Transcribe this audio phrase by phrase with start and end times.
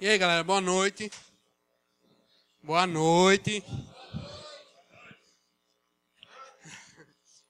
[0.00, 1.10] E aí, galera, boa noite.
[2.62, 3.64] Boa noite.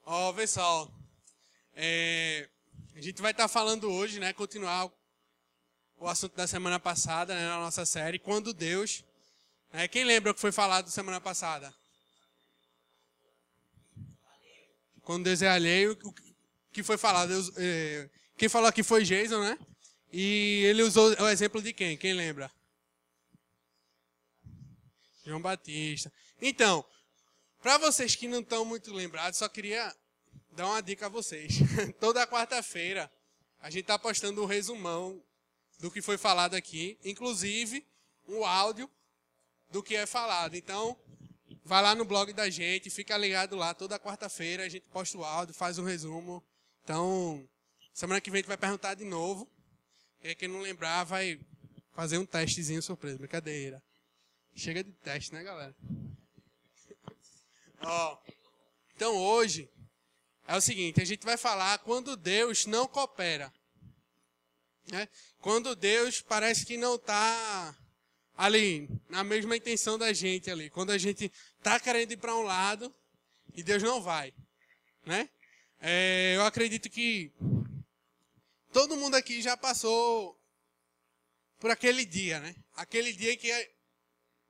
[0.07, 0.91] Ó, oh, pessoal,
[1.75, 2.49] é,
[2.97, 4.91] a gente vai estar tá falando hoje, né, continuar
[5.99, 9.05] o assunto da semana passada, né, na nossa série, Quando Deus.
[9.71, 11.75] É, quem lembra o que foi falado semana passada?
[15.03, 16.15] Quando Deus é alheio, o
[16.73, 17.29] que foi falado?
[17.29, 19.59] Deus, é, quem falou aqui foi Jason, né?
[20.13, 21.97] E ele usou o exemplo de quem?
[21.97, 22.51] Quem lembra?
[25.25, 26.11] João Batista.
[26.41, 26.85] Então,
[27.61, 29.95] para vocês que não estão muito lembrados, só queria
[30.53, 31.59] dar uma dica a vocês.
[32.01, 33.11] Toda quarta-feira
[33.61, 35.23] a gente está postando um resumão
[35.79, 37.87] do que foi falado aqui, inclusive
[38.27, 38.91] um áudio
[39.71, 40.55] do que é falado.
[40.55, 40.99] Então,
[41.65, 43.75] vai lá no blog da gente, fica ligado lá.
[43.75, 46.43] Toda quarta-feira a gente posta o áudio, faz um resumo.
[46.85, 47.47] Então,
[47.93, 49.47] semana que vem a gente vai perguntar de novo.
[50.23, 51.41] Aí, quem não lembrar vai
[51.93, 53.19] fazer um testezinho surpresa.
[53.19, 53.83] Brincadeira.
[54.55, 55.75] Chega de teste, né, galera?
[57.83, 58.19] Ó,
[58.95, 59.71] então hoje
[60.47, 63.53] é o seguinte, a gente vai falar quando Deus não coopera.
[64.91, 65.09] Né?
[65.41, 67.77] Quando Deus parece que não está
[68.37, 70.71] ali, na mesma intenção da gente ali.
[70.71, 72.93] Quando a gente está querendo ir para um lado
[73.55, 74.33] e Deus não vai.
[75.05, 75.29] Né?
[75.81, 77.33] É, eu acredito que
[78.73, 80.39] Todo mundo aqui já passou
[81.59, 82.55] por aquele dia, né?
[82.77, 83.51] Aquele dia que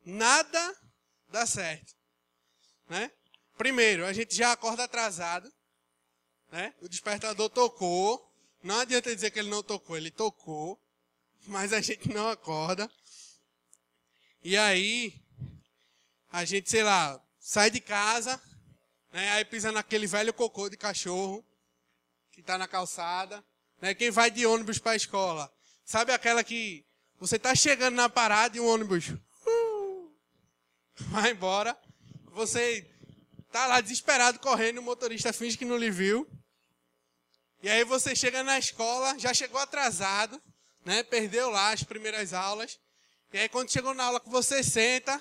[0.04, 0.76] nada
[1.28, 1.94] dá certo,
[2.88, 3.10] né?
[3.56, 5.52] Primeiro, a gente já acorda atrasado,
[6.50, 6.74] né?
[6.80, 8.24] O despertador tocou.
[8.62, 10.80] Não adianta dizer que ele não tocou, ele tocou,
[11.46, 12.90] mas a gente não acorda.
[14.42, 15.14] E aí,
[16.30, 18.40] a gente, sei lá, sai de casa,
[19.12, 19.30] né?
[19.32, 21.44] Aí pisa naquele velho cocô de cachorro
[22.32, 23.44] que está na calçada.
[23.80, 23.94] Né?
[23.94, 25.52] Quem vai de ônibus para a escola.
[25.84, 26.84] Sabe aquela que
[27.18, 30.12] você está chegando na parada e o ônibus uh,
[31.10, 31.78] vai embora.
[32.32, 32.88] Você
[33.46, 36.28] está lá desesperado correndo, o motorista finge que não lhe viu.
[37.62, 40.40] E aí você chega na escola, já chegou atrasado,
[40.84, 41.02] né?
[41.02, 42.78] Perdeu lá as primeiras aulas.
[43.32, 45.20] E aí quando chegou na aula que você senta,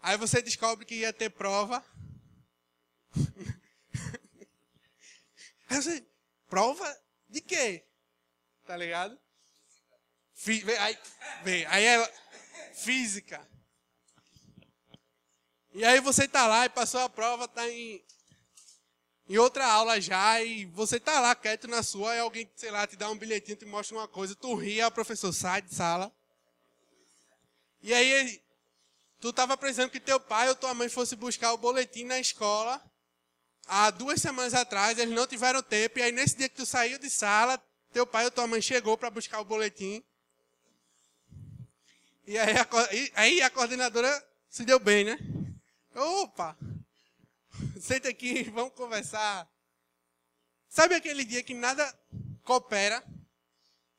[0.00, 1.84] aí você descobre que ia ter prova.
[5.68, 6.04] aí você,
[6.48, 7.84] prova de quê?
[8.66, 9.18] Tá ligado?
[10.34, 10.98] Fí aí,
[11.42, 12.14] vem, aí é
[12.74, 13.48] física.
[15.72, 18.04] E aí você tá lá e passou a prova, tá em,
[19.26, 22.86] em outra aula já, e você tá lá quieto na sua, e alguém, sei lá,
[22.86, 26.14] te dá um bilhetinho, te mostra uma coisa, tu ri, o professor sai de sala.
[27.80, 28.42] E aí,
[29.20, 32.82] tu tava precisando que teu pai ou tua mãe fosse buscar o boletim na escola,
[33.66, 36.98] há duas semanas atrás, eles não tiveram tempo, e aí nesse dia que tu saiu
[36.98, 37.62] de sala,
[37.92, 40.02] teu pai ou tua mãe chegou para buscar o boletim.
[42.26, 42.68] E aí a,
[43.14, 45.18] aí a coordenadora se deu bem, né?
[45.94, 46.56] Opa!
[47.80, 49.48] Senta aqui, vamos conversar.
[50.68, 51.86] Sabe aquele dia que nada
[52.44, 53.04] coopera?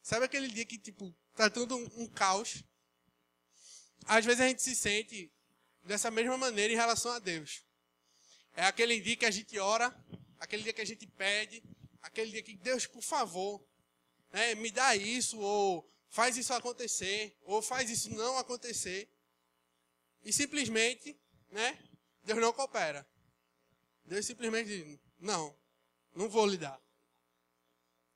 [0.02, 2.64] Sabe aquele dia que, tipo, tá tudo um, um caos?
[4.06, 5.32] Às vezes a gente se sente
[5.84, 7.64] dessa mesma maneira em relação a Deus.
[8.56, 9.96] É aquele dia que a gente ora,
[10.40, 11.64] aquele dia que a gente pede,
[12.02, 13.66] aquele dia que Deus, por favor,
[14.32, 19.10] né, me dá isso, ou faz isso acontecer, ou faz isso não acontecer.
[20.24, 21.20] E simplesmente,
[21.50, 21.80] né,
[22.24, 23.08] Deus não coopera.
[24.06, 25.58] Deus simplesmente diz, não,
[26.14, 26.80] não vou lhe dar.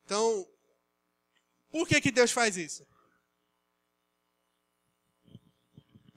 [0.06, 0.48] Então,
[1.70, 2.88] por que, que Deus faz isso?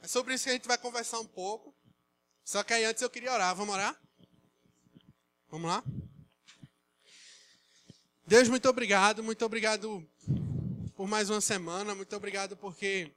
[0.03, 1.75] É sobre isso que a gente vai conversar um pouco.
[2.45, 3.55] Só que aí antes eu queria orar.
[3.55, 4.00] Vamos orar?
[5.51, 5.83] Vamos lá?
[8.25, 10.09] Deus, muito obrigado, muito obrigado
[10.95, 13.11] por mais uma semana, muito obrigado porque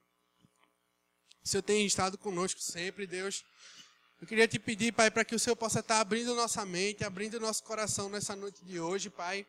[1.43, 3.45] o Senhor tem estado conosco sempre, Deus.
[4.19, 7.39] Eu queria te pedir, Pai, para que o Senhor possa estar abrindo nossa mente, abrindo
[7.39, 9.45] nosso coração nessa noite de hoje, Pai,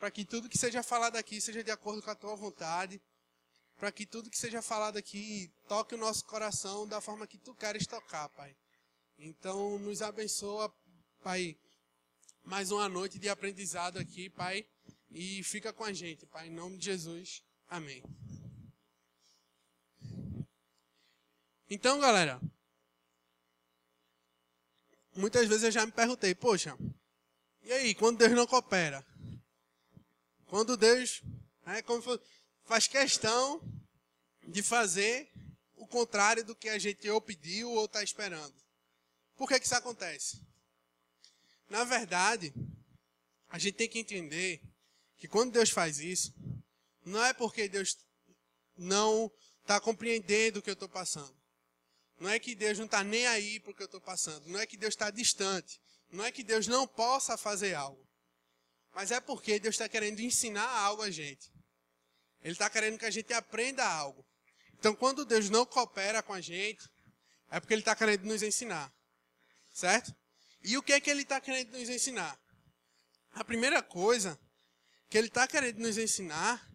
[0.00, 2.98] para que tudo que seja falado aqui seja de acordo com a tua vontade,
[3.76, 7.54] para que tudo que seja falado aqui toque o nosso coração da forma que tu
[7.54, 8.56] queres tocar, Pai.
[9.18, 10.72] Então, nos abençoa,
[11.22, 11.58] Pai,
[12.46, 14.64] mais uma noite de aprendizado aqui, Pai.
[15.10, 17.42] E fica com a gente, Pai, em nome de Jesus.
[17.68, 18.02] Amém.
[21.68, 22.40] Então, galera,
[25.16, 26.78] muitas vezes eu já me perguntei, poxa,
[27.64, 29.04] e aí, quando Deus não coopera?
[30.46, 31.22] Quando Deus
[31.64, 31.82] né,
[32.62, 33.60] faz questão
[34.46, 35.28] de fazer
[35.74, 38.54] o contrário do que a gente ou pediu ou está esperando.
[39.36, 40.40] Por que, que isso acontece?
[41.68, 42.54] Na verdade,
[43.48, 44.60] a gente tem que entender
[45.16, 46.34] que quando Deus faz isso,
[47.04, 47.96] não é porque Deus
[48.76, 49.30] não
[49.62, 51.34] está compreendendo o que eu estou passando.
[52.18, 54.46] Não é que Deus não está nem aí para o que eu estou passando.
[54.48, 55.80] Não é que Deus está distante.
[56.10, 58.06] Não é que Deus não possa fazer algo.
[58.94, 61.52] Mas é porque Deus está querendo ensinar algo a gente.
[62.42, 64.24] Ele está querendo que a gente aprenda algo.
[64.78, 66.88] Então, quando Deus não coopera com a gente,
[67.50, 68.92] é porque Ele está querendo nos ensinar.
[69.72, 70.14] Certo?
[70.66, 72.36] E o que é que Ele está querendo nos ensinar?
[73.32, 74.36] A primeira coisa
[75.08, 76.68] que Ele está querendo nos ensinar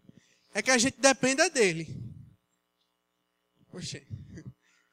[0.54, 1.86] é que a gente dependa dEle.
[3.70, 4.02] Poxa.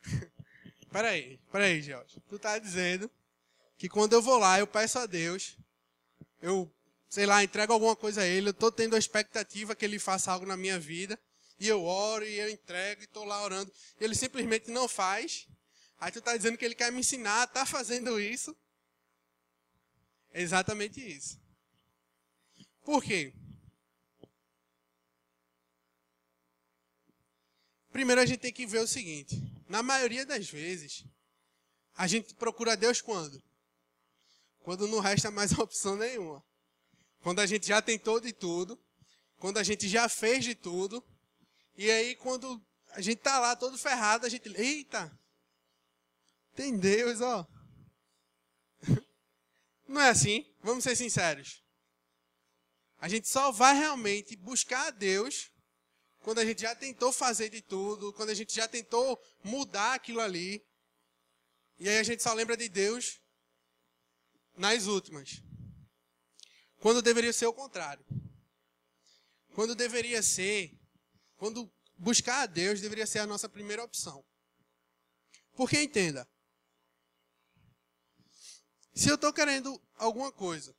[0.91, 2.19] Peraí, peraí, Jorge.
[2.27, 3.09] Tu está dizendo
[3.77, 5.55] que quando eu vou lá, eu peço a Deus,
[6.41, 6.69] eu,
[7.07, 10.31] sei lá, entrego alguma coisa a Ele, eu estou tendo a expectativa que Ele faça
[10.31, 11.17] algo na minha vida,
[11.59, 15.47] e eu oro e eu entrego e estou lá orando, e Ele simplesmente não faz.
[15.99, 18.57] Aí tu está dizendo que Ele quer me ensinar, está fazendo isso.
[20.31, 21.39] É exatamente isso.
[22.83, 23.33] Por quê?
[27.91, 29.35] Primeiro a gente tem que ver o seguinte:
[29.67, 31.03] na maioria das vezes,
[31.95, 33.41] a gente procura Deus quando?
[34.69, 36.43] quando não resta mais opção nenhuma.
[37.21, 38.79] Quando a gente já tentou de tudo,
[39.39, 41.03] quando a gente já fez de tudo,
[41.75, 45.11] e aí quando a gente tá lá todo ferrado, a gente, eita,
[46.55, 47.47] tem Deus, ó.
[49.89, 50.45] Não é assim?
[50.61, 51.63] Vamos ser sinceros.
[52.99, 55.51] A gente só vai realmente buscar a Deus
[56.19, 60.19] quando a gente já tentou fazer de tudo, quando a gente já tentou mudar aquilo
[60.19, 60.63] ali.
[61.79, 63.19] E aí a gente só lembra de Deus
[64.55, 65.41] nas últimas.
[66.79, 68.05] Quando deveria ser o contrário.
[69.55, 70.71] Quando deveria ser,
[71.35, 74.23] quando buscar a Deus deveria ser a nossa primeira opção.
[75.55, 76.29] Porque entenda,
[78.99, 80.75] se eu estou querendo alguma coisa,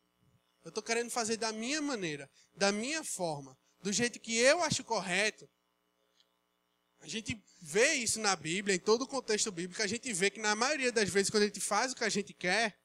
[0.63, 4.85] eu estou querendo fazer da minha maneira, da minha forma, do jeito que eu acho
[4.85, 5.49] correto,
[7.01, 10.39] a gente vê isso na Bíblia, em todo o contexto bíblico, a gente vê que
[10.39, 12.79] na maioria das vezes, quando a gente faz o que a gente quer,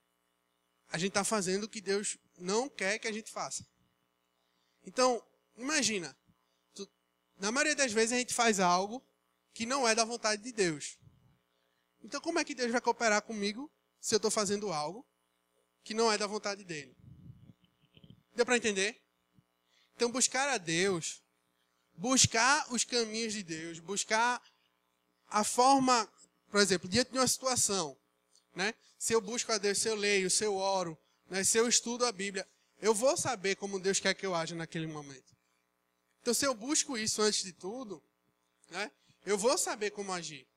[0.88, 3.68] a gente está fazendo o que Deus não quer que a gente faça.
[4.86, 5.22] Então,
[5.58, 6.18] imagina,
[6.74, 6.90] tu,
[7.36, 9.06] na maioria das vezes a gente faz algo
[9.54, 10.98] que não é da vontade de Deus.
[12.02, 15.06] Então, como é que Deus vai cooperar comigo se eu estou fazendo algo
[15.86, 16.94] que não é da vontade dele?
[18.36, 19.00] Deu para entender?
[19.96, 21.24] Então, buscar a Deus,
[21.96, 24.42] buscar os caminhos de Deus, buscar
[25.28, 26.12] a forma,
[26.50, 27.98] por exemplo, diante de uma situação,
[28.54, 28.74] né?
[28.98, 30.98] Se eu busco a Deus, se eu leio, se eu oro,
[31.30, 31.44] né?
[31.44, 32.48] se eu estudo a Bíblia,
[32.82, 35.36] eu vou saber como Deus quer que eu haja naquele momento.
[36.22, 38.04] Então, se eu busco isso antes de tudo,
[38.70, 38.92] né?
[39.24, 40.48] eu vou saber como agir.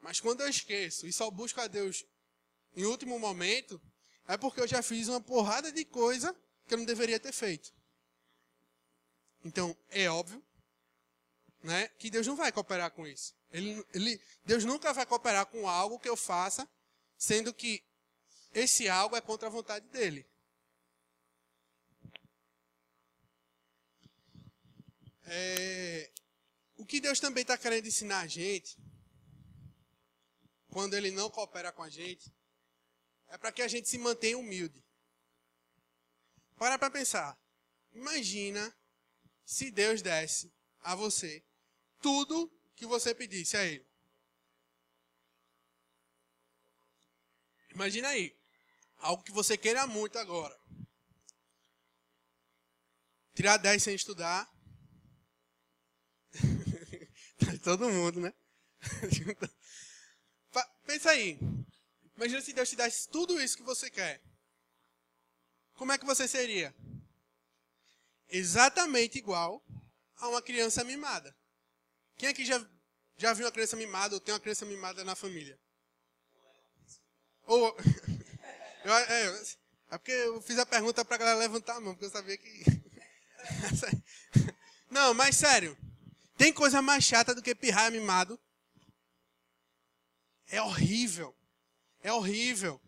[0.00, 2.04] Mas quando eu esqueço e só busco a Deus
[2.76, 3.80] em último momento,
[4.32, 6.34] é porque eu já fiz uma porrada de coisa
[6.66, 7.70] que eu não deveria ter feito.
[9.44, 10.42] Então, é óbvio
[11.62, 13.34] né, que Deus não vai cooperar com isso.
[13.50, 16.66] Ele, ele, Deus nunca vai cooperar com algo que eu faça,
[17.18, 17.84] sendo que
[18.54, 20.26] esse algo é contra a vontade dele.
[25.26, 26.10] É,
[26.78, 28.78] o que Deus também está querendo ensinar a gente,
[30.70, 32.32] quando Ele não coopera com a gente,
[33.32, 34.84] é para que a gente se mantenha humilde.
[36.56, 37.40] Para para pensar.
[37.90, 38.76] Imagina
[39.42, 41.42] se Deus desse a você
[41.98, 43.90] tudo que você pedisse a ele.
[47.70, 48.38] Imagina aí,
[48.98, 50.54] algo que você queira muito agora.
[53.34, 54.46] Tirar 10 sem estudar.
[57.64, 58.34] Todo mundo, né?
[60.84, 61.38] Pensa aí.
[62.16, 64.22] Imagina se Deus te desse tudo isso que você quer.
[65.74, 66.74] Como é que você seria?
[68.28, 69.64] Exatamente igual
[70.16, 71.36] a uma criança mimada.
[72.16, 72.64] Quem aqui já,
[73.16, 75.58] já viu uma criança mimada ou tem uma criança mimada na família?
[77.44, 77.76] Ou.
[78.84, 79.42] Eu, é,
[79.90, 82.64] é porque eu fiz a pergunta para galera levantar a mão, porque eu sabia que.
[84.90, 85.78] Não, mas sério.
[86.36, 88.36] Tem coisa mais chata do que pirraia mimado?
[90.48, 91.32] É horrível.
[92.02, 92.80] É horrível.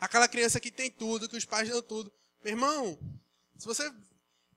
[0.00, 2.12] Aquela criança que tem tudo, que os pais dão tudo.
[2.44, 2.98] Meu irmão,
[3.58, 3.90] se você.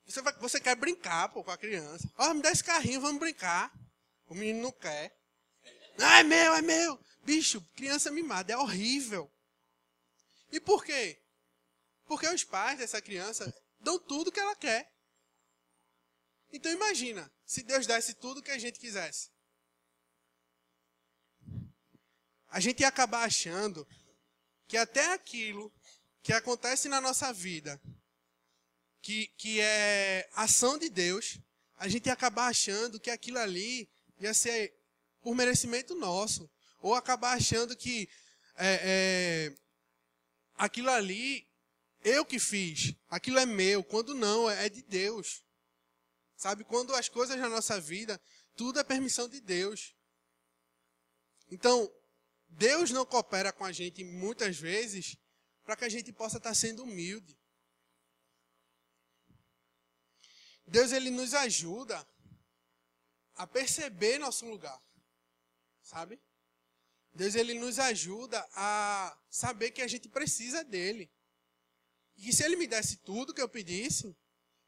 [0.05, 2.09] Você, vai, você quer brincar pô, com a criança.
[2.17, 3.71] Ó, oh, me dá esse carrinho, vamos brincar.
[4.27, 5.15] O menino não quer.
[5.99, 6.99] Ah, é meu, é meu.
[7.23, 9.31] Bicho, criança mimada é horrível.
[10.51, 11.21] E por quê?
[12.05, 14.91] Porque os pais dessa criança dão tudo que ela quer.
[16.51, 19.29] Então imagina, se Deus desse tudo que a gente quisesse.
[22.49, 23.87] A gente ia acabar achando
[24.71, 25.69] que até aquilo
[26.23, 27.77] que acontece na nossa vida,
[29.01, 31.37] que, que é ação de Deus,
[31.75, 34.73] a gente ia acabar achando que aquilo ali ia ser
[35.19, 36.49] por merecimento nosso.
[36.79, 38.07] Ou acabar achando que
[38.55, 38.79] é,
[39.51, 39.55] é,
[40.55, 41.45] aquilo ali
[42.01, 45.43] eu que fiz, aquilo é meu, quando não, é de Deus.
[46.37, 48.21] Sabe, quando as coisas na nossa vida,
[48.55, 49.93] tudo é permissão de Deus.
[51.49, 51.91] Então,
[52.51, 55.17] Deus não coopera com a gente muitas vezes
[55.63, 57.37] para que a gente possa estar sendo humilde.
[60.65, 62.07] Deus ele nos ajuda
[63.35, 64.81] a perceber nosso lugar.
[65.81, 66.21] Sabe?
[67.13, 71.11] Deus ele nos ajuda a saber que a gente precisa dele.
[72.15, 74.15] E que se ele me desse tudo que eu pedisse,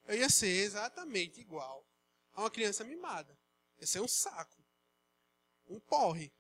[0.05, 1.87] eu ia ser exatamente igual
[2.33, 3.37] a uma criança mimada.
[3.79, 4.61] Ia ser um saco.
[5.67, 6.33] Um porre.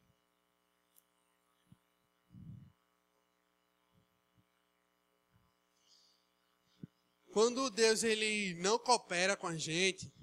[7.33, 10.13] Quando Deus ele não coopera com a gente,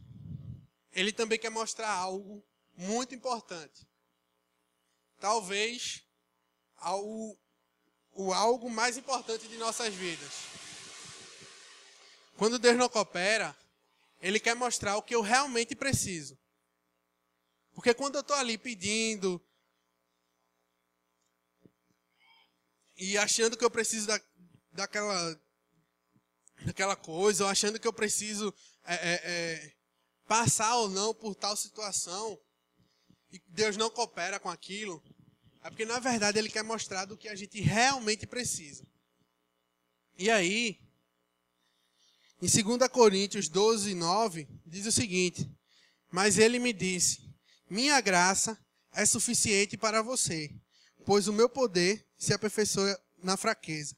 [0.92, 3.84] ele também quer mostrar algo muito importante.
[5.18, 6.06] Talvez
[6.80, 7.36] o,
[8.12, 10.32] o algo mais importante de nossas vidas.
[12.36, 13.58] Quando Deus não coopera,
[14.20, 16.38] Ele quer mostrar o que eu realmente preciso.
[17.74, 19.44] Porque quando eu estou ali pedindo
[22.96, 24.20] e achando que eu preciso da,
[24.72, 25.40] daquela,
[26.64, 29.72] daquela coisa, ou achando que eu preciso é, é, é,
[30.26, 32.38] passar ou não por tal situação,
[33.32, 35.02] e Deus não coopera com aquilo,
[35.62, 38.86] é porque na verdade Ele quer mostrar do que a gente realmente precisa.
[40.18, 40.78] E aí,
[42.42, 45.50] em 2 Coríntios 12, 9, diz o seguinte:
[46.10, 47.22] Mas ele me disse:
[47.68, 48.58] Minha graça
[48.92, 50.50] é suficiente para você,
[51.04, 53.96] pois o meu poder se aperfeiçoa na fraqueza.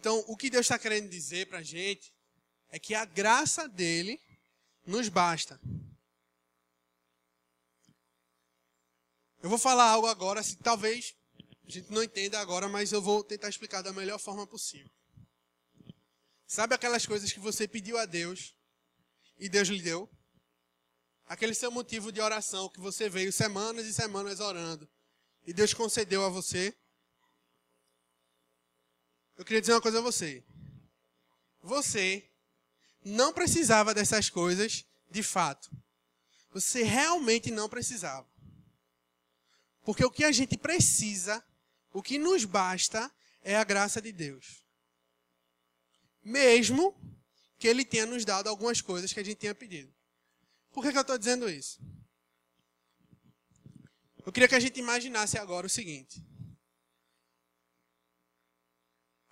[0.00, 2.10] Então, o que Deus está querendo dizer para a gente
[2.70, 4.18] é que a graça dele
[4.86, 5.60] nos basta.
[9.42, 11.14] Eu vou falar algo agora, se talvez
[11.66, 14.90] a gente não entenda agora, mas eu vou tentar explicar da melhor forma possível.
[16.46, 18.56] Sabe aquelas coisas que você pediu a Deus
[19.38, 20.10] e Deus lhe deu?
[21.26, 24.88] Aquele seu motivo de oração que você veio semanas e semanas orando
[25.46, 26.74] e Deus concedeu a você?
[29.40, 30.44] Eu queria dizer uma coisa a você.
[31.62, 32.30] Você
[33.02, 35.70] não precisava dessas coisas de fato.
[36.52, 38.28] Você realmente não precisava.
[39.82, 41.42] Porque o que a gente precisa,
[41.90, 44.62] o que nos basta, é a graça de Deus.
[46.22, 46.94] Mesmo
[47.58, 49.90] que Ele tenha nos dado algumas coisas que a gente tinha pedido.
[50.70, 51.80] Por que, que eu estou dizendo isso?
[54.18, 56.22] Eu queria que a gente imaginasse agora o seguinte.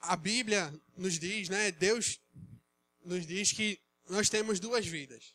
[0.01, 1.71] A Bíblia nos diz, né?
[1.73, 2.21] Deus
[3.05, 5.35] nos diz que nós temos duas vidas.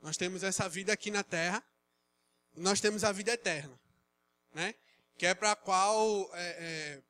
[0.00, 1.64] Nós temos essa vida aqui na terra,
[2.54, 3.78] e nós temos a vida eterna
[4.56, 4.74] né?
[5.18, 7.02] Que é para a qual é, é,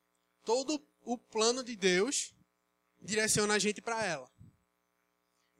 [0.43, 2.35] todo o plano de Deus
[3.01, 4.29] direciona a gente para ela.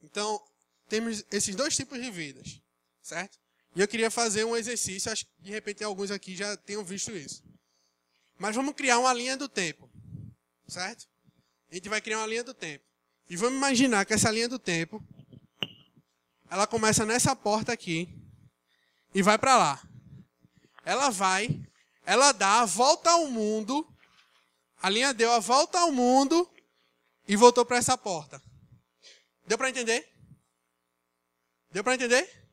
[0.02, 0.38] Então,
[0.86, 2.60] temos esses dois tipos de vidas,
[3.02, 3.38] certo?
[3.74, 7.10] E eu queria fazer um exercício, acho que de repente alguns aqui já tenham visto
[7.10, 7.42] isso.
[8.36, 9.90] Mas vamos criar uma linha do tempo,
[10.66, 11.08] certo?
[11.70, 12.84] A gente vai criar uma linha do tempo.
[13.28, 15.02] E vamos imaginar que essa linha do tempo,
[16.50, 18.08] ela começa nessa porta aqui
[19.14, 19.82] e vai para lá.
[20.84, 21.68] Ela vai
[22.08, 23.86] ela dá a volta ao mundo,
[24.80, 26.50] a linha deu a volta ao mundo
[27.28, 28.42] e voltou para essa porta.
[29.46, 30.10] Deu para entender?
[31.70, 32.48] Deu para entender?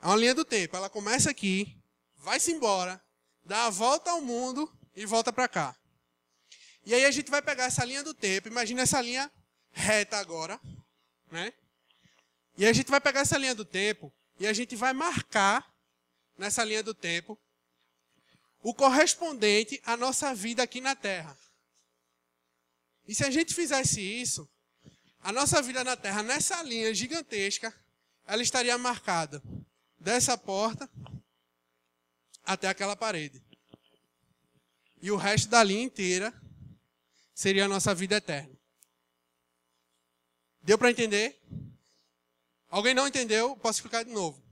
[0.00, 0.74] É uma linha do tempo.
[0.74, 1.78] Ela começa aqui,
[2.16, 2.98] vai-se embora,
[3.44, 5.77] dá a volta ao mundo e volta para cá.
[6.84, 8.48] E aí a gente vai pegar essa linha do tempo.
[8.48, 9.30] Imagina essa linha
[9.70, 10.60] reta agora,
[11.30, 11.52] né?
[12.56, 15.72] E a gente vai pegar essa linha do tempo e a gente vai marcar
[16.36, 17.38] nessa linha do tempo
[18.62, 21.36] o correspondente à nossa vida aqui na Terra.
[23.06, 24.48] E se a gente fizesse isso,
[25.20, 27.72] a nossa vida na Terra, nessa linha gigantesca,
[28.26, 29.42] ela estaria marcada
[29.98, 30.90] dessa porta
[32.44, 33.42] até aquela parede.
[35.00, 36.34] E o resto da linha inteira
[37.38, 38.52] seria a nossa vida eterna.
[40.60, 41.40] Deu para entender?
[42.68, 43.56] Alguém não entendeu?
[43.58, 44.42] Posso explicar de novo.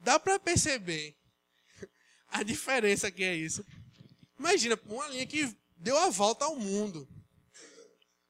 [0.00, 1.16] Dá para perceber
[2.26, 3.64] a diferença que é isso.
[4.36, 7.08] Imagina, uma linha que deu a volta ao mundo.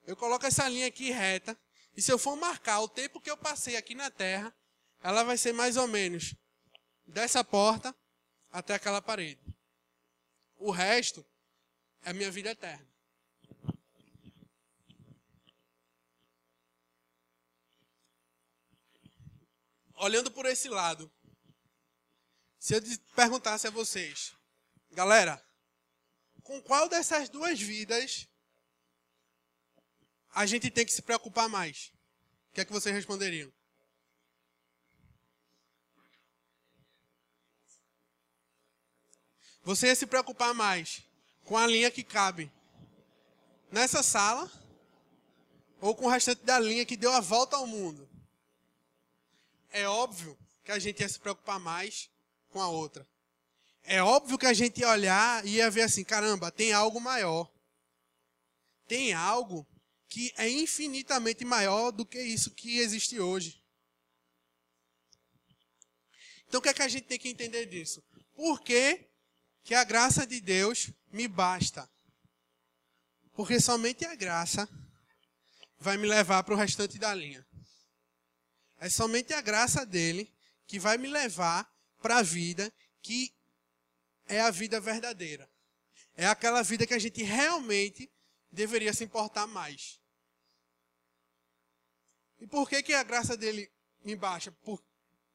[0.06, 1.58] Eu coloco essa linha aqui reta,
[1.96, 4.54] e se eu for marcar o tempo que eu passei aqui na Terra,
[5.02, 6.34] ela vai ser mais ou menos
[7.06, 7.96] dessa porta
[8.52, 9.40] até aquela parede.
[10.58, 11.24] O resto
[12.02, 12.86] é a minha vida eterna.
[19.94, 21.12] Olhando por esse lado,
[22.58, 22.80] se eu
[23.14, 24.34] perguntasse a vocês,
[24.90, 25.44] galera,
[26.42, 28.26] com qual dessas duas vidas
[30.34, 31.92] a gente tem que se preocupar mais?
[32.50, 33.52] O que é que vocês responderiam?
[39.62, 41.09] Você ia se preocupar mais
[41.50, 42.48] com a linha que cabe
[43.72, 44.48] nessa sala
[45.80, 48.08] ou com o restante da linha que deu a volta ao mundo?
[49.72, 52.08] É óbvio que a gente ia se preocupar mais
[52.50, 53.04] com a outra.
[53.82, 57.50] É óbvio que a gente ia olhar e ia ver assim: caramba, tem algo maior.
[58.86, 59.66] Tem algo
[60.08, 63.60] que é infinitamente maior do que isso que existe hoje.
[66.46, 68.00] Então o que é que a gente tem que entender disso?
[68.36, 69.04] Por que,
[69.64, 71.90] que a graça de Deus me basta?
[73.32, 74.68] Porque somente a graça
[75.78, 77.46] vai me levar para o restante da linha.
[78.78, 80.32] É somente a graça dele
[80.66, 83.34] que vai me levar para a vida que
[84.26, 85.50] é a vida verdadeira.
[86.14, 88.10] É aquela vida que a gente realmente
[88.50, 90.00] deveria se importar mais.
[92.38, 93.70] E por que, que a graça dele
[94.04, 94.50] me baixa?
[94.52, 94.82] Por,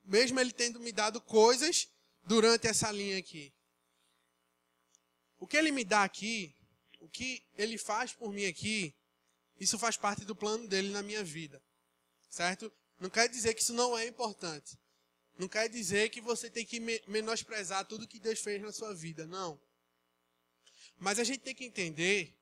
[0.04, 1.88] mesmo ele tendo me dado coisas
[2.24, 3.54] durante essa linha aqui.
[5.46, 6.56] O que ele me dá aqui,
[7.00, 8.96] o que ele faz por mim aqui,
[9.60, 11.62] isso faz parte do plano dele na minha vida.
[12.32, 12.74] Certo?
[13.00, 14.76] Não quer dizer que isso não é importante.
[15.38, 19.28] Não quer dizer que você tem que menosprezar tudo que Deus fez na sua vida.
[19.28, 19.62] Não.
[20.98, 22.36] Mas a gente tem que entender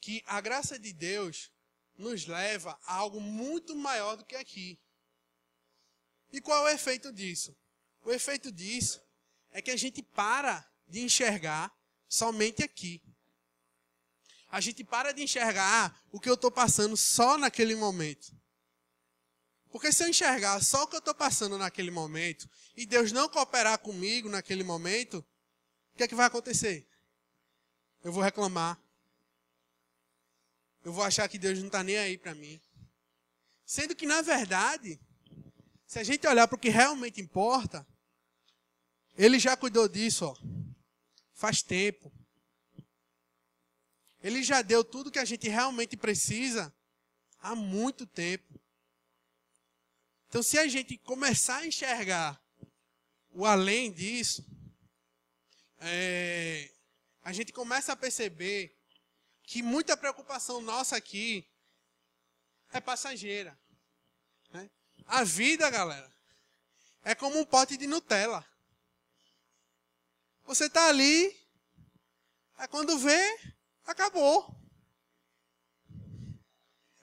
[0.00, 1.52] que a graça de Deus
[1.94, 4.80] nos leva a algo muito maior do que aqui.
[6.32, 7.54] E qual é o efeito disso?
[8.00, 8.98] O efeito disso
[9.50, 11.76] é que a gente para de enxergar
[12.08, 13.02] somente aqui.
[14.50, 18.34] A gente para de enxergar o que eu estou passando só naquele momento.
[19.70, 23.28] Porque se eu enxergar só o que eu estou passando naquele momento e Deus não
[23.28, 25.24] cooperar comigo naquele momento,
[25.92, 26.88] o que é que vai acontecer?
[28.02, 28.80] Eu vou reclamar.
[30.82, 32.58] Eu vou achar que Deus não está nem aí para mim.
[33.66, 34.98] Sendo que, na verdade,
[35.86, 37.86] se a gente olhar para o que realmente importa,
[39.16, 40.36] Ele já cuidou disso, ó,
[41.38, 42.12] faz tempo.
[44.20, 46.74] Ele já deu tudo que a gente realmente precisa
[47.38, 48.60] há muito tempo.
[50.26, 52.42] Então, se a gente começar a enxergar
[53.30, 54.44] o além disso,
[55.78, 56.74] é,
[57.22, 58.76] a gente começa a perceber
[59.44, 61.48] que muita preocupação nossa aqui
[62.72, 63.56] é passageira.
[64.50, 64.68] Né?
[65.06, 66.12] A vida, galera,
[67.04, 68.44] é como um pote de Nutella.
[70.48, 71.38] Você está ali,
[72.56, 73.38] aí quando vê,
[73.84, 74.58] acabou.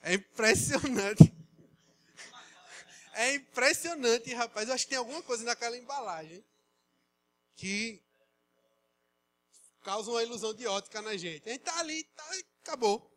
[0.00, 1.32] É impressionante.
[3.12, 4.68] É impressionante, rapaz.
[4.68, 6.44] Eu acho que tem alguma coisa naquela embalagem
[7.54, 8.02] que
[9.80, 11.48] causa uma ilusão de ótica na gente.
[11.48, 12.28] A gente tá ali, tá,
[12.62, 13.16] acabou.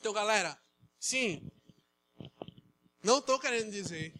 [0.00, 0.58] Então, galera,
[0.98, 1.52] sim,
[3.02, 4.14] não estou querendo dizer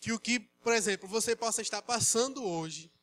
[0.00, 2.95] que o que, por exemplo, você possa estar passando hoje,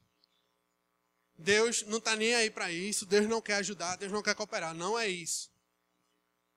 [1.37, 4.73] Deus não está nem aí para isso, Deus não quer ajudar, Deus não quer cooperar.
[4.73, 5.51] Não é isso.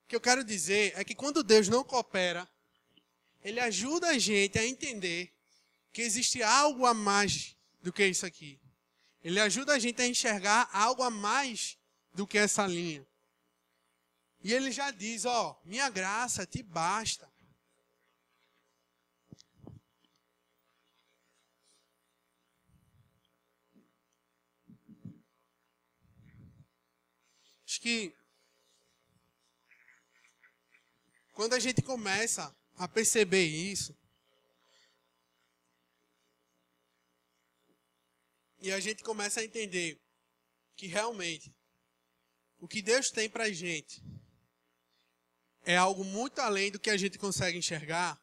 [0.05, 2.47] O que eu quero dizer é que quando Deus não coopera,
[3.43, 5.33] ele ajuda a gente a entender
[5.91, 8.59] que existe algo a mais do que isso aqui.
[9.23, 11.77] Ele ajuda a gente a enxergar algo a mais
[12.13, 13.05] do que essa linha.
[14.43, 17.29] E ele já diz, ó, minha graça te basta.
[27.79, 28.15] Que
[31.33, 33.95] quando a gente começa a perceber isso.
[38.59, 40.01] E a gente começa a entender
[40.75, 41.55] que realmente
[42.59, 44.01] o que Deus tem para a gente
[45.63, 48.19] é algo muito além do que a gente consegue enxergar.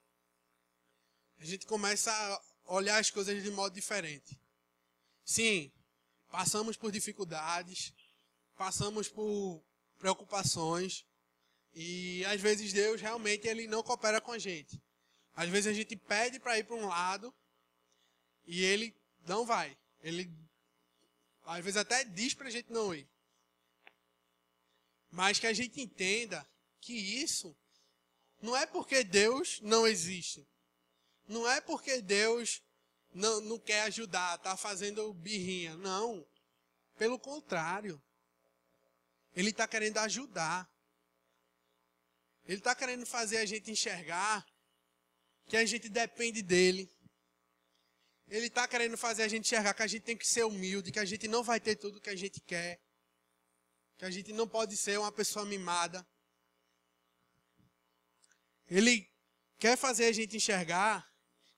[1.39, 2.43] A gente começa a
[2.75, 4.41] olhar as coisas de modo diferente.
[5.25, 5.71] Sim,
[6.31, 7.93] passamos por dificuldades,
[8.57, 9.63] passamos por
[9.99, 11.05] preocupações,
[11.75, 14.81] e às vezes Deus realmente ele não coopera com a gente.
[15.35, 17.35] Às vezes a gente pede para ir para um lado
[18.47, 18.95] e ele
[19.27, 19.77] não vai.
[20.01, 20.31] Ele
[21.45, 23.09] às vezes até diz para a gente não ir.
[25.11, 26.47] Mas que a gente entenda
[26.81, 27.57] que isso
[28.41, 30.47] não é porque Deus não existe.
[31.27, 32.63] Não é porque Deus
[33.13, 35.77] não, não quer ajudar, está fazendo birrinha.
[35.77, 36.27] Não.
[36.97, 38.01] Pelo contrário.
[39.35, 40.71] Ele está querendo ajudar.
[42.45, 44.47] Ele está querendo fazer a gente enxergar
[45.47, 46.91] que a gente depende dele.
[48.29, 50.99] Ele está querendo fazer a gente enxergar que a gente tem que ser humilde, que
[50.99, 52.81] a gente não vai ter tudo que a gente quer,
[53.97, 56.07] que a gente não pode ser uma pessoa mimada.
[58.67, 59.11] Ele
[59.59, 61.07] quer fazer a gente enxergar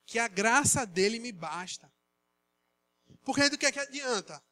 [0.05, 1.93] que a graça dele me basta.
[3.23, 4.43] Porque do que, é que adianta?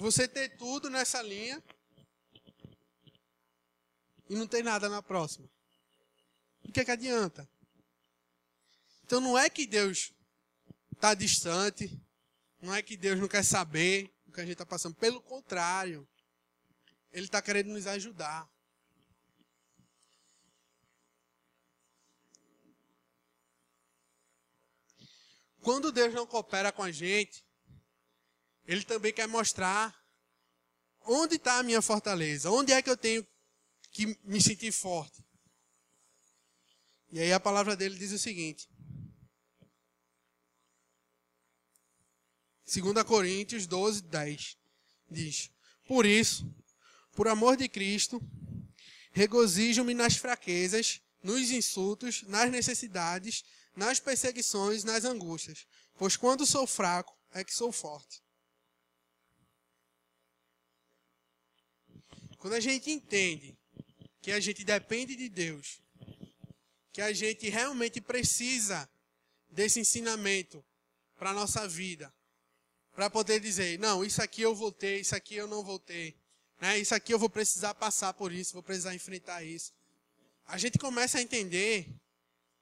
[0.00, 1.62] Você ter tudo nessa linha
[4.30, 5.46] e não ter nada na próxima.
[6.64, 7.46] Do que, é que adianta?
[9.04, 10.14] Então não é que Deus
[10.94, 12.02] está distante,
[12.62, 14.94] não é que Deus não quer saber o que a gente está passando.
[14.94, 16.08] Pelo contrário,
[17.12, 18.50] Ele está querendo nos ajudar.
[25.60, 27.44] Quando Deus não coopera com a gente,
[28.70, 29.92] Ele também quer mostrar
[31.00, 33.26] onde está a minha fortaleza, onde é que eu tenho
[33.90, 35.24] que me sentir forte.
[37.10, 38.70] E aí a palavra dele diz o seguinte:
[42.72, 44.56] 2 Coríntios 12, 10
[45.10, 45.50] diz:
[45.88, 46.48] Por isso,
[47.10, 48.22] por amor de Cristo,
[49.10, 53.42] regozijo-me nas fraquezas, nos insultos, nas necessidades,
[53.74, 55.66] nas perseguições, nas angústias,
[55.98, 58.22] pois quando sou fraco é que sou forte.
[62.40, 63.54] Quando a gente entende
[64.22, 65.82] que a gente depende de Deus,
[66.90, 68.90] que a gente realmente precisa
[69.46, 70.64] desse ensinamento
[71.16, 72.10] para a nossa vida,
[72.92, 76.16] para poder dizer, não, isso aqui eu vou ter, isso aqui eu não vou ter,
[76.58, 76.78] né?
[76.78, 79.74] isso aqui eu vou precisar passar por isso, vou precisar enfrentar isso.
[80.46, 81.94] A gente começa a entender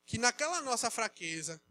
[0.05, 1.63] que naquela nossa fraqueza,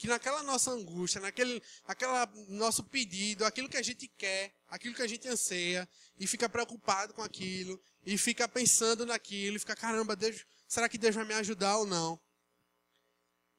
[0.00, 5.02] que naquela nossa angústia, naquele aquela nosso pedido, aquilo que a gente quer, aquilo que
[5.02, 5.86] a gente anseia,
[6.18, 10.96] e fica preocupado com aquilo, e fica pensando naquilo, e fica, caramba, Deus, será que
[10.96, 12.18] Deus vai me ajudar ou não?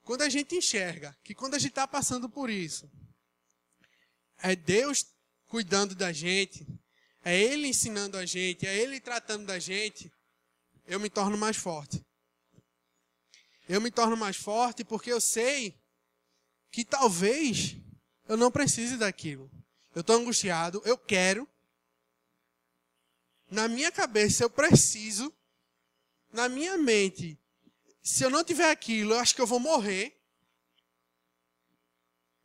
[0.01, 2.89] Quando a gente enxerga que quando a gente está passando por isso,
[4.39, 5.05] é Deus
[5.45, 6.65] cuidando da gente,
[7.23, 10.11] é Ele ensinando a gente, é Ele tratando da gente,
[10.87, 12.03] eu me torno mais forte.
[13.69, 15.79] Eu me torno mais forte porque eu sei
[16.71, 17.75] que talvez
[18.27, 19.51] eu não precise daquilo.
[19.93, 21.47] Eu estou angustiado, eu quero.
[23.49, 25.33] Na minha cabeça eu preciso.
[26.31, 27.37] Na minha mente,
[28.01, 30.17] se eu não tiver aquilo, eu acho que eu vou morrer.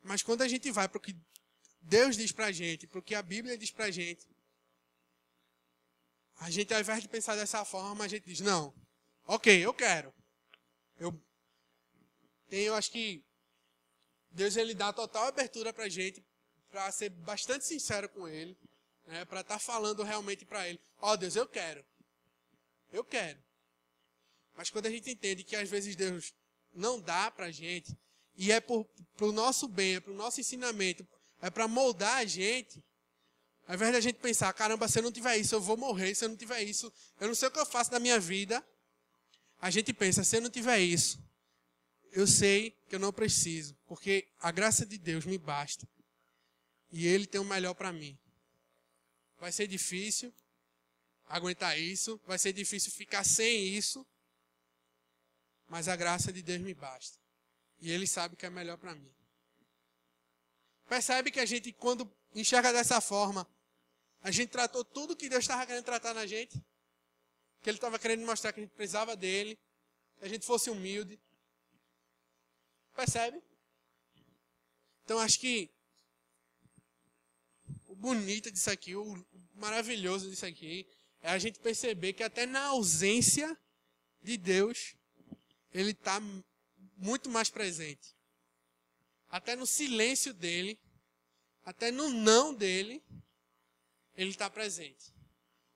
[0.03, 1.17] Mas quando a gente vai para o que
[1.81, 4.29] Deus diz para a gente, para o que a Bíblia diz para a gente,
[6.41, 8.75] a gente, ao invés de pensar dessa forma, a gente diz: não,
[9.27, 10.13] ok, eu quero.
[10.99, 11.19] Eu
[12.49, 13.25] tenho, acho que
[14.37, 16.23] Deus ele dá total abertura para a gente,
[16.71, 18.57] para ser bastante sincero com Ele,
[19.07, 21.83] né, para estar tá falando realmente para Ele: Ó oh, Deus, eu quero.
[22.93, 23.39] Eu quero.
[24.55, 26.35] Mas quando a gente entende que às vezes Deus
[26.73, 27.97] não dá para a gente,
[28.37, 31.07] e é para o nosso bem, é para o nosso ensinamento,
[31.41, 32.85] é para moldar a gente,
[33.67, 36.15] ao invés de a gente pensar, caramba, se eu não tiver isso, eu vou morrer,
[36.15, 38.63] se eu não tiver isso, eu não sei o que eu faço da minha vida,
[39.59, 41.26] a gente pensa, se eu não tiver isso,
[42.13, 45.89] eu sei que eu não preciso, porque a graça de Deus me basta.
[46.91, 48.19] E Ele tem o melhor para mim.
[49.39, 50.33] Vai ser difícil
[51.29, 54.07] aguentar isso, vai ser difícil ficar sem isso,
[55.69, 57.19] mas a graça de Deus me basta.
[57.79, 59.13] E Ele sabe que é melhor para mim.
[60.89, 63.47] Percebe que a gente, quando enxerga dessa forma,
[64.23, 66.57] a gente tratou tudo que Deus estava querendo tratar na gente,
[67.61, 69.59] que Ele estava querendo mostrar que a gente precisava dele,
[70.19, 71.21] que a gente fosse humilde,
[72.97, 73.43] Percebe?
[75.05, 75.71] Então acho que
[77.87, 80.89] o bonito disso aqui, o maravilhoso disso aqui,
[81.21, 83.57] é a gente perceber que até na ausência
[84.23, 84.97] de Deus,
[85.71, 86.19] Ele está
[86.97, 88.17] muito mais presente.
[89.29, 90.81] Até no silêncio dele,
[91.65, 93.05] até no não dele,
[94.15, 95.15] Ele está presente.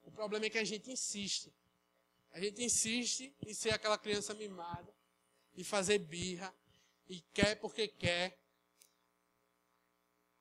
[0.03, 1.53] O problema é que a gente insiste.
[2.31, 4.93] A gente insiste em ser aquela criança mimada,
[5.55, 6.55] e fazer birra,
[7.11, 8.39] e quer porque quer.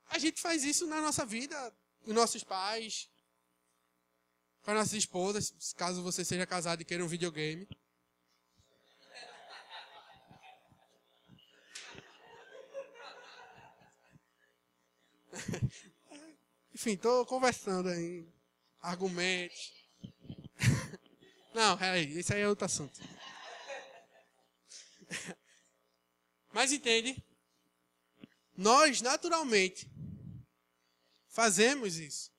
[0.06, 3.10] A gente faz isso na nossa vida, com nossos pais,
[4.62, 7.68] com as nossas esposas, caso você seja casado e queira um videogame.
[16.74, 18.32] Enfim, estou conversando aí.
[18.80, 19.74] Argumentos.
[21.54, 23.00] Não, peraí, isso aí é outro assunto.
[26.52, 27.24] Mas entende?
[28.56, 29.90] Nós, naturalmente,
[31.28, 32.32] fazemos isso.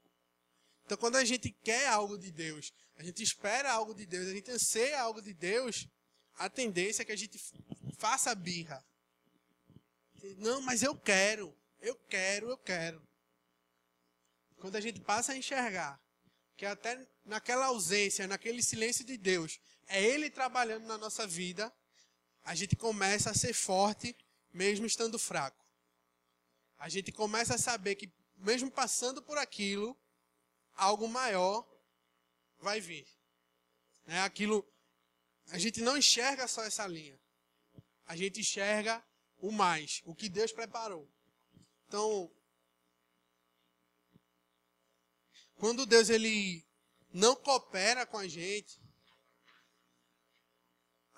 [0.84, 4.34] Então, quando a gente quer algo de Deus, a gente espera algo de Deus, a
[4.34, 5.88] gente anseia algo de Deus,
[6.34, 7.38] a tendência é que a gente
[7.96, 8.84] faça birra.
[10.36, 13.00] Não, mas eu quero, eu quero, eu quero.
[14.58, 15.98] Quando a gente passa a enxergar
[16.56, 21.72] que até naquela ausência, naquele silêncio de Deus, é Ele trabalhando na nossa vida,
[22.44, 24.16] a gente começa a ser forte
[24.52, 25.64] mesmo estando fraco.
[26.78, 29.98] A gente começa a saber que, mesmo passando por aquilo,
[30.74, 31.68] algo maior
[32.58, 33.06] vai vir.
[34.06, 34.66] É aquilo.
[35.50, 37.18] A gente não enxerga só essa linha.
[38.06, 39.04] A gente enxerga
[39.38, 41.08] o mais, o que Deus preparou.
[41.86, 42.30] Então,
[45.56, 46.66] quando Deus ele
[47.12, 48.80] não coopera com a gente,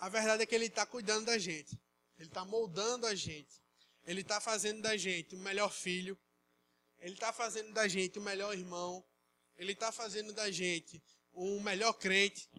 [0.02, 1.80] a verdade é que ele está cuidando da gente.
[2.18, 3.62] Ele está moldando a gente.
[4.04, 6.18] Ele está fazendo da gente o melhor filho.
[6.98, 9.04] Ele está fazendo da gente o melhor irmão.
[9.56, 11.00] Ele está fazendo da gente
[11.32, 12.50] o melhor crente.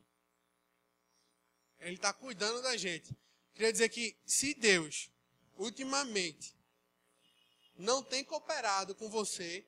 [1.82, 3.14] Ele está cuidando da gente.
[3.54, 5.12] Queria dizer que se Deus,
[5.58, 6.56] ultimamente,
[7.76, 9.68] não tem cooperado com você,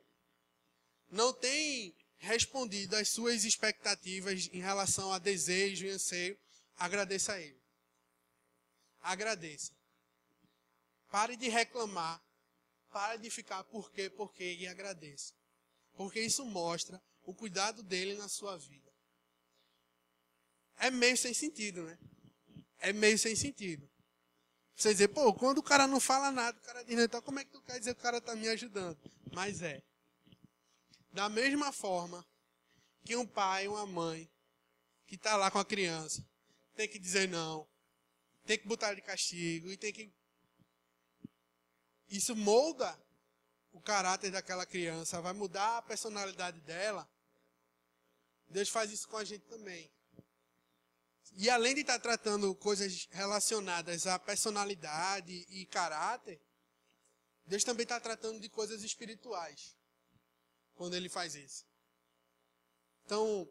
[1.11, 6.39] não tem respondido às suas expectativas em relação a desejo e anseio,
[6.77, 7.64] agradeça a Ele.
[9.05, 9.71] Agradeça.
[11.11, 12.23] Pare de reclamar.
[12.89, 15.33] Pare de ficar por quê, por quê e agradeça.
[15.93, 18.91] Porque isso mostra o cuidado dele na sua vida.
[20.77, 21.99] É meio sem sentido, né?
[22.79, 23.87] É meio sem sentido.
[24.75, 27.45] Você dizer, pô, quando o cara não fala nada, o cara diz, então como é
[27.45, 28.99] que tu quer dizer que o cara está me ajudando?
[29.31, 29.83] Mas é.
[31.11, 32.25] Da mesma forma
[33.05, 34.29] que um pai, uma mãe,
[35.05, 36.27] que está lá com a criança,
[36.73, 37.67] tem que dizer não,
[38.45, 40.13] tem que botar de castigo e tem que
[42.07, 42.97] isso molda
[43.71, 47.09] o caráter daquela criança, vai mudar a personalidade dela.
[48.47, 49.91] Deus faz isso com a gente também.
[51.33, 56.39] E além de estar tratando coisas relacionadas à personalidade e caráter,
[57.45, 59.75] Deus também está tratando de coisas espirituais
[60.75, 61.65] quando ele faz isso.
[63.03, 63.47] Então,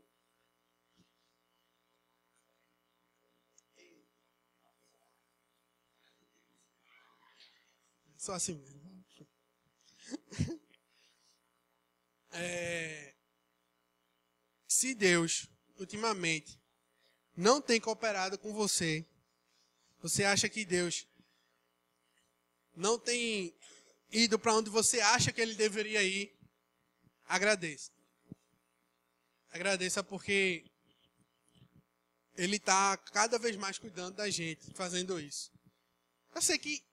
[8.25, 9.05] Só assim mesmo.
[12.37, 13.15] É,
[14.67, 16.61] se Deus, ultimamente,
[17.37, 19.07] não tem cooperado com você,
[20.01, 21.07] você acha que Deus
[22.75, 23.55] não tem
[24.11, 26.37] ido para onde você acha que ele deveria ir,
[27.25, 27.93] agradeça.
[29.53, 30.65] Agradeça porque
[32.37, 35.53] ele está cada vez mais cuidando da gente, fazendo isso.
[36.35, 36.85] Eu sei que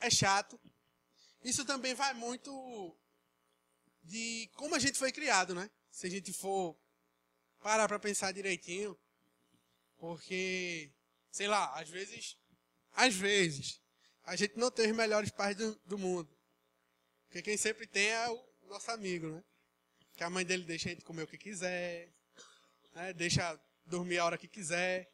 [0.00, 0.60] é chato.
[1.42, 2.96] Isso também vai muito
[4.02, 5.70] de como a gente foi criado, né?
[5.90, 6.76] Se a gente for
[7.60, 8.98] parar para pensar direitinho,
[9.98, 10.90] porque,
[11.30, 12.36] sei lá, às vezes,
[12.92, 13.80] às vezes,
[14.24, 16.36] a gente não tem os melhores pais do, do mundo.
[17.26, 19.44] Porque quem sempre tem é o nosso amigo, né?
[20.16, 22.12] Que a mãe dele deixa a gente comer o que quiser,
[22.94, 23.12] né?
[23.12, 25.10] deixa dormir a hora que quiser.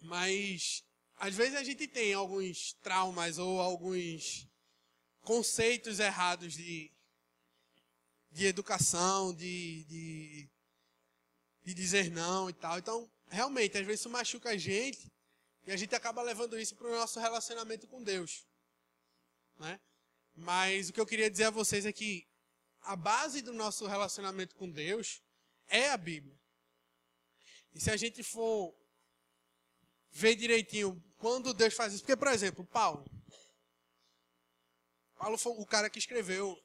[0.00, 0.84] Mas
[1.24, 4.46] às vezes a gente tem alguns traumas ou alguns
[5.22, 6.92] conceitos errados de,
[8.30, 10.50] de educação, de, de,
[11.64, 12.78] de dizer não e tal.
[12.78, 15.10] Então, realmente, às vezes isso machuca a gente
[15.66, 18.46] e a gente acaba levando isso para o nosso relacionamento com Deus.
[19.58, 19.80] Né?
[20.34, 22.28] Mas o que eu queria dizer a vocês é que
[22.82, 25.22] a base do nosso relacionamento com Deus
[25.68, 26.38] é a Bíblia.
[27.72, 28.74] E se a gente for
[30.14, 32.02] ver direitinho quando Deus faz isso.
[32.02, 33.04] Porque, por exemplo, Paulo.
[35.16, 36.58] Paulo foi o cara que escreveu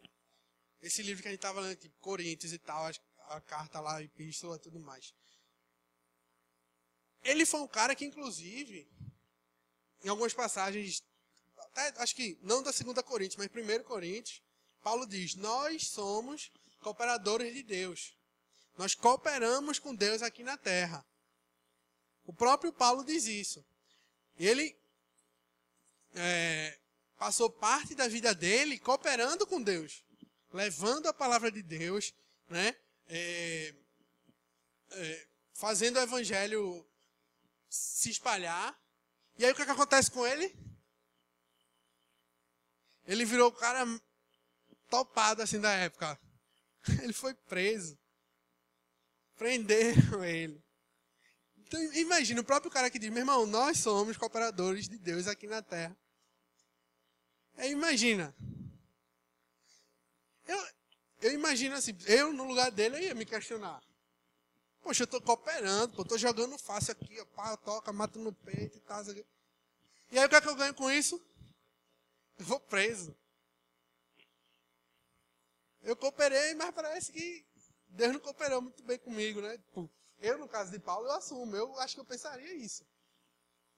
[0.82, 2.90] esse livro que a gente estava lendo, tipo Coríntios e tal,
[3.30, 5.14] a carta lá, a epístola e tudo mais.
[7.22, 8.90] Ele foi um cara que, inclusive,
[10.04, 11.04] em algumas passagens,
[11.58, 14.42] até, acho que não da segunda Coríntios, mas primeiro Coríntios,
[14.82, 18.18] Paulo diz: Nós somos cooperadores de Deus.
[18.78, 21.06] Nós cooperamos com Deus aqui na terra.
[22.30, 23.66] O próprio Paulo diz isso.
[24.38, 24.80] Ele
[26.14, 26.80] é,
[27.18, 30.06] passou parte da vida dele cooperando com Deus,
[30.54, 32.14] levando a palavra de Deus,
[32.48, 32.76] né?
[33.08, 33.74] É,
[34.92, 36.88] é, fazendo o evangelho
[37.68, 38.80] se espalhar.
[39.40, 40.56] E aí o que, é que acontece com ele?
[43.08, 43.88] Ele virou o cara
[44.88, 46.20] topado assim da época.
[47.02, 47.98] Ele foi preso.
[49.36, 50.64] Prenderam ele.
[51.70, 55.46] Então, imagina o próprio cara que diz: meu irmão, nós somos cooperadores de Deus aqui
[55.46, 55.96] na terra.
[57.56, 58.36] Aí imagina.
[60.48, 60.68] Eu,
[61.22, 63.84] eu imagino assim, eu no lugar dele eu ia me questionar.
[64.82, 68.78] Poxa, eu estou cooperando, pô, tô jogando fácil aqui, ó, pá, toca, mata no peito
[68.78, 69.04] e tal.
[70.12, 71.22] E aí o que é que eu ganho com isso?
[72.40, 73.16] Eu vou preso.
[75.84, 77.46] Eu cooperei, mas parece que
[77.90, 79.56] Deus não cooperou muito bem comigo, né?
[79.60, 79.88] Tipo,
[80.20, 81.56] eu, no caso de Paulo, eu assumo.
[81.56, 82.86] Eu acho que eu pensaria isso.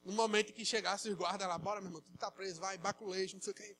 [0.03, 3.35] No momento que chegasse os guardas lá, bora, meu irmão, tu tá preso, vai, baculejo,
[3.35, 3.77] não sei o que.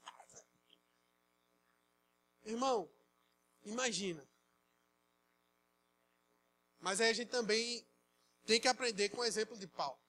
[2.43, 2.89] Irmão,
[3.63, 4.27] imagina.
[6.79, 7.87] Mas aí a gente também
[8.45, 9.99] tem que aprender com o exemplo de Paulo.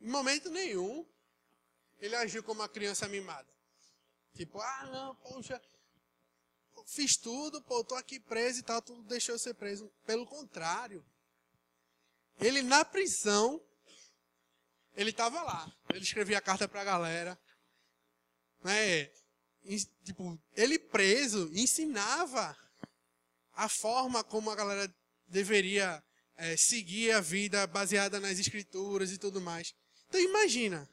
[0.00, 1.06] Em momento nenhum,
[1.98, 3.48] ele agiu como uma criança mimada.
[4.34, 5.60] Tipo, ah, não, poxa,
[6.90, 9.90] fiz tudo, pô, tô aqui preso e tal, tu deixou eu ser preso.
[10.04, 11.04] Pelo contrário,
[12.40, 13.62] ele na prisão,
[14.94, 15.72] ele estava lá.
[15.90, 17.40] Ele escrevia a carta para a galera.
[18.64, 19.10] Né?
[19.62, 22.56] E, tipo, ele preso ensinava
[23.52, 24.92] a forma como a galera
[25.26, 26.02] deveria
[26.36, 29.74] é, seguir a vida baseada nas escrituras e tudo mais.
[30.08, 30.88] Então imagina,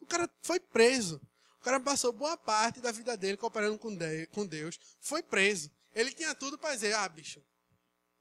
[0.00, 1.20] o cara foi preso.
[1.62, 5.70] O cara passou boa parte da vida dele cooperando com Deus, foi preso.
[5.94, 7.40] Ele tinha tudo para dizer, ah, bicho,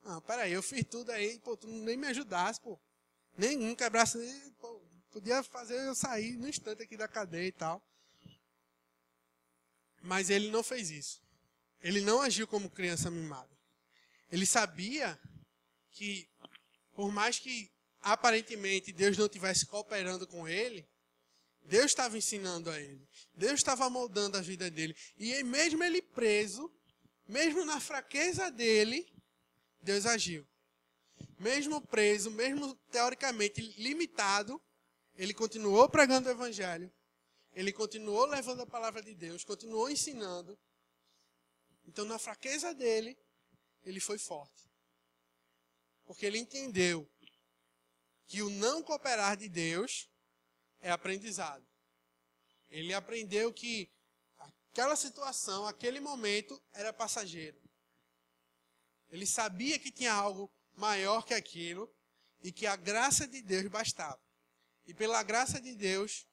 [0.04, 2.80] ah, peraí, eu fiz tudo aí, pô, tu nem me ajudasse, pô.
[3.36, 4.20] Nenhum quebrasse,
[4.60, 7.84] pô, podia fazer eu sair no instante aqui da cadeia e tal.
[10.04, 11.20] Mas ele não fez isso.
[11.80, 13.58] Ele não agiu como criança mimada.
[14.32, 15.20] Ele sabia
[15.90, 16.30] que,
[16.94, 20.88] por mais que aparentemente Deus não estivesse cooperando com ele,
[21.64, 23.08] Deus estava ensinando a ele.
[23.34, 24.96] Deus estava moldando a vida dele.
[25.18, 26.72] E mesmo ele preso,
[27.28, 29.08] mesmo na fraqueza dele,
[29.82, 30.48] Deus agiu.
[31.40, 34.62] Mesmo preso, mesmo teoricamente limitado,
[35.16, 36.92] ele continuou pregando o evangelho.
[37.54, 40.58] Ele continuou levando a palavra de Deus, continuou ensinando.
[41.86, 43.18] Então, na fraqueza dele,
[43.84, 44.70] ele foi forte.
[46.06, 47.10] Porque ele entendeu
[48.28, 50.11] que o não cooperar de Deus
[50.82, 51.66] é aprendizado.
[52.70, 53.92] Ele aprendeu que
[54.72, 57.62] aquela situação, aquele momento era passageiro.
[59.10, 61.94] Ele sabia que tinha algo maior que aquilo
[62.42, 64.22] e que a graça de Deus bastava.
[64.86, 66.28] E pela graça de Deus,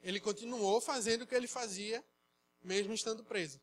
[0.00, 2.04] ele continuou fazendo o que ele fazia,
[2.62, 3.60] mesmo estando preso.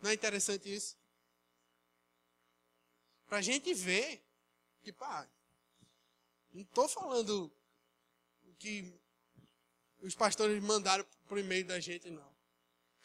[0.00, 0.96] Não é interessante isso?
[3.26, 4.22] Para a gente ver
[4.82, 5.28] que, pá,
[6.52, 7.50] não estou falando
[8.62, 8.94] que
[10.00, 12.32] os pastores mandaram por e-mail da gente, não.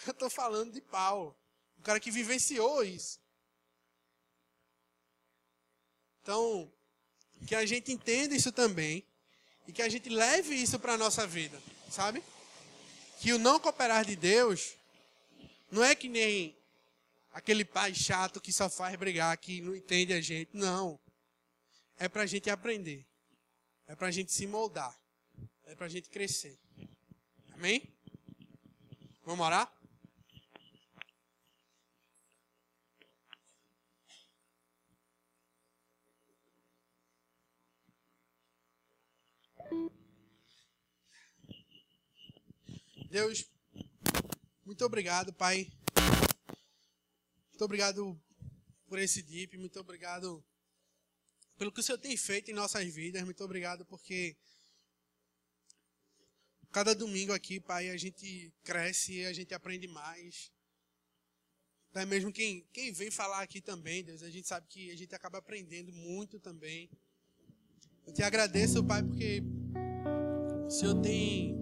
[0.06, 1.36] Eu estou falando de Paulo,
[1.80, 3.20] o cara que vivenciou isso.
[6.22, 6.72] Então,
[7.48, 9.04] que a gente entenda isso também
[9.68, 12.24] e que a gente leve isso para a nossa vida, sabe?
[13.20, 14.76] Que o não cooperar de Deus
[15.72, 16.56] não é que nem
[17.32, 20.52] aquele pai chato que só faz brigar, que não entende a gente.
[20.54, 21.00] Não.
[21.98, 23.08] É para a gente aprender.
[23.88, 24.96] É para a gente se moldar.
[25.68, 26.58] É para a gente crescer.
[27.52, 27.94] Amém?
[29.26, 29.70] Vamos orar?
[43.10, 43.46] Deus,
[44.64, 45.70] muito obrigado, Pai.
[47.50, 48.18] Muito obrigado
[48.86, 50.42] por esse DIP, muito obrigado
[51.58, 54.38] pelo que o Senhor tem feito em nossas vidas, muito obrigado porque
[56.72, 60.52] Cada domingo aqui, Pai, a gente cresce a gente aprende mais.
[61.92, 65.16] Até mesmo quem, quem vem falar aqui também, Deus, a gente sabe que a gente
[65.16, 66.90] acaba aprendendo muito também.
[68.06, 69.42] Eu te agradeço, Pai, porque
[70.66, 71.56] o Senhor tem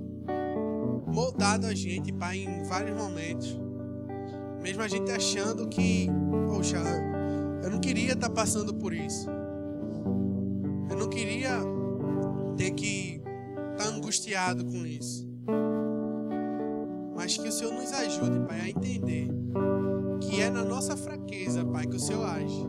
[1.07, 3.55] moldado a gente, Pai, em vários momentos.
[4.61, 6.07] Mesmo a gente achando que,
[6.47, 6.77] poxa,
[7.63, 9.29] eu não queria estar passando por isso.
[10.89, 11.59] Eu não queria
[12.57, 13.04] ter que
[14.15, 15.27] angustiado com isso.
[17.15, 19.27] Mas que o Senhor nos ajude, Pai, a entender
[20.21, 22.65] que é na nossa fraqueza, Pai, que o Senhor age.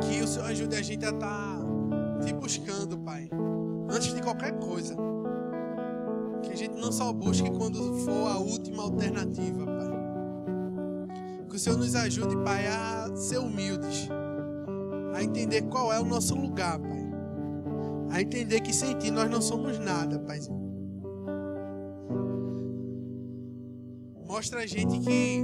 [0.00, 3.28] Que o Senhor ajude a gente a estar tá te buscando, Pai,
[3.90, 4.96] antes de qualquer coisa.
[6.42, 11.46] Que a gente não só busque quando for a última alternativa, Pai.
[11.50, 14.08] Que o Senhor nos ajude, Pai, a ser humildes,
[15.14, 16.97] a entender qual é o nosso lugar, Pai
[18.10, 20.68] a entender que sem ti nós não somos nada, Paizinho.
[24.26, 25.42] Mostra a gente que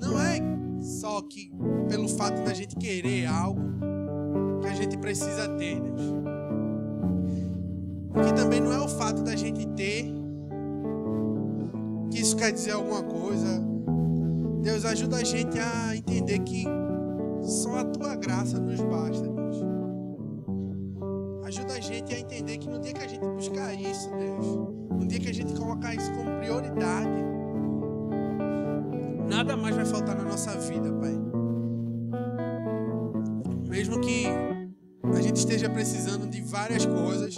[0.00, 0.38] não é
[0.80, 1.52] só que
[1.88, 3.60] pelo fato da gente querer algo
[4.60, 6.02] que a gente precisa ter, Deus.
[8.12, 10.12] Porque também não é o fato da gente ter
[12.10, 13.62] que isso quer dizer alguma coisa.
[14.62, 16.64] Deus ajuda a gente a entender que
[17.42, 19.43] só a tua graça nos basta.
[21.54, 24.44] Ajuda a gente a entender que no dia que a gente buscar isso, Deus,
[24.90, 27.22] no dia que a gente colocar isso como prioridade,
[29.28, 31.14] nada mais vai faltar na nossa vida, Pai.
[33.68, 34.26] Mesmo que
[35.16, 37.36] a gente esteja precisando de várias coisas,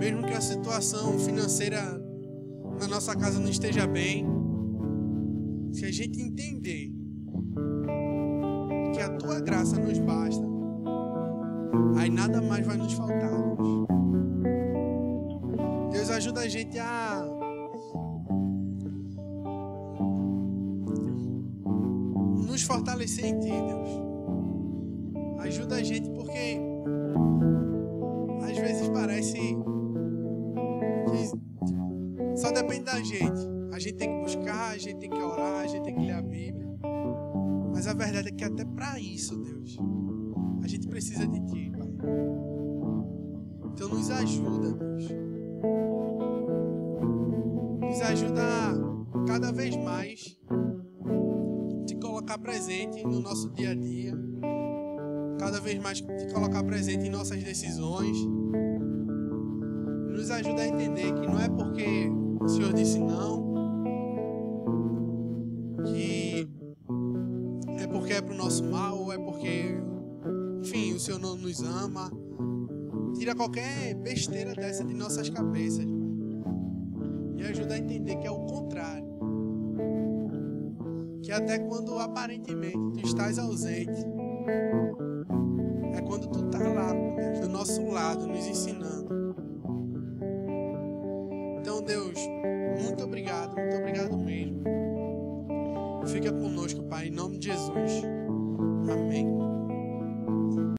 [0.00, 1.80] mesmo que a situação financeira
[2.80, 4.26] na nossa casa não esteja bem,
[5.72, 6.90] se a gente entender
[8.92, 10.55] que a tua graça nos basta,
[11.98, 13.30] aí nada mais vai nos faltar.
[13.56, 13.86] Deus,
[15.92, 17.24] Deus ajuda a gente a
[22.46, 23.88] nos fortalecer em ti, Deus.
[25.40, 26.58] Ajuda a gente porque
[28.42, 29.56] às vezes parece que
[32.36, 33.56] só depende da gente.
[33.72, 36.12] A gente tem que buscar, a gente tem que orar, a gente tem que ler
[36.12, 36.66] a Bíblia.
[37.72, 39.78] Mas a verdade é que até para isso, Deus,
[40.62, 41.88] a gente precisa de Ti, Pai.
[43.72, 45.08] Então nos ajuda, Deus.
[47.80, 48.42] Nos ajuda
[49.26, 50.38] cada vez mais
[51.86, 54.12] te colocar presente no nosso dia a dia.
[55.38, 58.16] Cada vez mais te colocar presente em nossas decisões.
[60.10, 63.54] Nos ajuda a entender que não é porque o Senhor disse não,
[65.84, 66.48] que
[67.78, 69.95] é porque é pro nosso mal, ou é porque, o
[71.06, 72.10] Senhor não nos ama.
[73.16, 75.86] Tira qualquer besteira dessa de nossas cabeças.
[77.36, 79.06] E ajuda a entender que é o contrário.
[81.22, 84.04] Que até quando aparentemente tu estás ausente,
[85.94, 89.36] é quando tu tá lá, Deus, do nosso lado, nos ensinando.
[91.60, 92.18] Então, Deus,
[92.82, 94.64] muito obrigado, muito obrigado mesmo.
[96.08, 98.02] Fica conosco, Pai, em nome de Jesus.
[98.90, 99.26] Amém.